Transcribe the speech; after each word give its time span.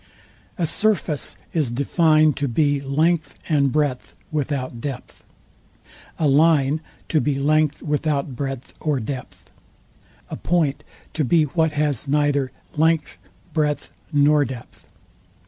A 0.57 0.65
surface 0.65 1.37
is 1.53 1.71
DEFINed 1.71 2.35
to 2.37 2.47
be 2.47 2.81
length 2.81 3.35
and 3.47 3.71
breadth 3.71 4.15
without 4.31 4.81
depth: 4.81 5.23
A 6.17 6.27
line 6.27 6.81
to 7.07 7.21
be 7.21 7.37
length 7.37 7.83
without 7.83 8.35
breadth 8.35 8.73
or 8.79 8.99
depth: 8.99 9.51
A 10.31 10.37
point 10.37 10.83
to 11.13 11.23
be 11.23 11.43
what 11.43 11.73
has 11.73 12.07
neither 12.07 12.51
length, 12.75 13.19
breadth 13.53 13.91
nor 14.11 14.43
depth. 14.43 14.87